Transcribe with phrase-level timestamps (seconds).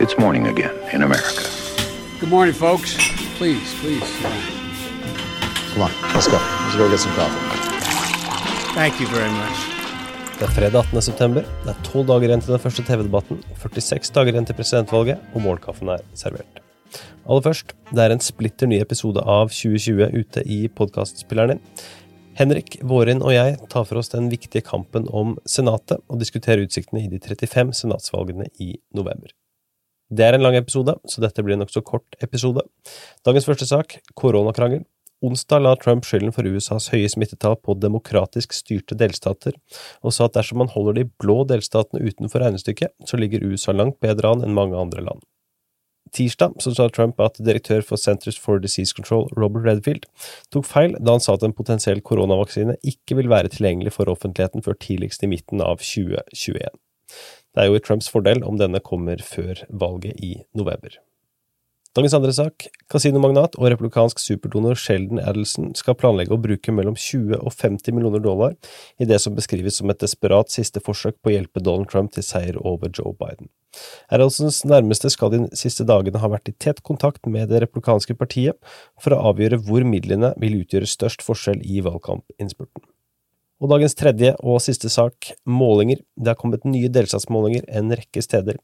[0.00, 1.42] It's morning again in America.
[2.20, 2.94] Good morning, folks.
[3.38, 4.08] Please, please.
[5.72, 6.38] Come on, let's go.
[6.38, 7.42] Let's go get some coffee.
[8.76, 9.58] Thank you very much.
[10.38, 11.02] Det er fredag 18.
[11.02, 11.42] september.
[11.64, 15.42] Det er tolv dager igjen til den første TV-debatten, 46 dager igjen til presidentvalget, og
[15.42, 16.62] morgenkaffen er servert.
[17.26, 21.64] Aller først, det er en splitter ny episode av 2020 ute i podkastspilleren din.
[22.38, 27.02] Henrik, Vårin og jeg tar for oss den viktige kampen om Senatet, og diskuterer utsiktene
[27.02, 29.34] i de 35 senatsvalgene i november.
[30.08, 32.62] Det er en lang episode, så dette blir en nokså kort episode.
[33.28, 34.86] Dagens første sak, koronakrangel.
[35.20, 39.56] Onsdag la Trump skylden for USAs høye smittetall på demokratisk styrte delstater,
[40.00, 43.98] og sa at dersom man holder de blå delstatene utenfor regnestykket, så ligger USA langt
[44.00, 45.26] bedre an enn mange andre land.
[46.14, 50.08] Tirsdag så sa Trump at direktør for Centers for Disease Control, Robert Redfield,
[50.54, 54.64] tok feil da han sa at en potensiell koronavaksine ikke vil være tilgjengelig for offentligheten
[54.64, 56.70] før tidligst i midten av 2021.
[57.54, 60.98] Det er jo i Trumps fordel om denne kommer før valget i november.
[61.96, 62.66] Dagens andre sak.
[62.92, 68.22] Kasinomagnat og republikansk superdonor Sheldon Adelson skal planlegge å bruke mellom 20 og 50 millioner
[68.22, 68.54] dollar
[69.00, 72.26] i det som beskrives som et desperat siste forsøk på å hjelpe Donald Trump til
[72.26, 73.48] seier over Joe Biden.
[74.12, 78.60] Adelsons nærmeste skal de siste dagene ha vært i tett kontakt med det republikanske partiet
[79.00, 82.87] for å avgjøre hvor midlene vil utgjøre størst forskjell i valgkampinnspurten.
[83.58, 85.98] Og dagens tredje og siste sak, målinger.
[86.14, 88.60] Det har kommet nye delstatsmålinger en rekke steder.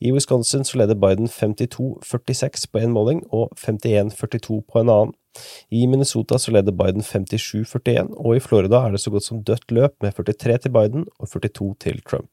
[0.00, 5.14] I Wisconsin så leder Biden 52-46 på én måling og 51-42 på en annen.
[5.70, 9.70] I Minnesota så leder Biden 57-41, og i Florida er det så godt som dødt
[9.70, 12.32] løp med 43 til Biden og 42 til Trump.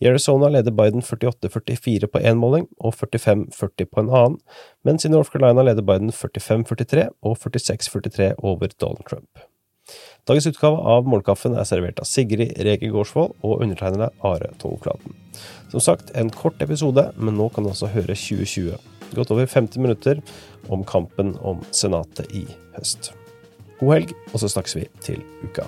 [0.00, 4.38] I Arizona leder Biden 48-44 på én måling og 45-40 på en annen,
[4.84, 9.44] mens i North Carolina leder Biden 45-43 og 46-43 over Donald Trump.
[10.28, 15.16] Dagens utgave av Morgenkaffen er servert av Sigrid Rege Gårdsvold og undertegnede Are Tolleflaten.
[15.72, 18.78] Som sagt, en kort episode, men nå kan du også høre 2020.
[19.14, 20.22] Godt over 50 minutter
[20.72, 22.46] om kampen om Senatet i
[22.78, 23.12] høst.
[23.80, 25.66] God helg, og så snakkes vi til uka.